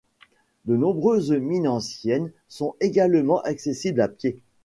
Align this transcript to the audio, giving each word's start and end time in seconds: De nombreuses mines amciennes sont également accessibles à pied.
De 0.65 0.75
nombreuses 0.75 1.31
mines 1.31 1.67
amciennes 1.67 2.31
sont 2.47 2.73
également 2.79 3.39
accessibles 3.41 4.01
à 4.01 4.07
pied. 4.07 4.41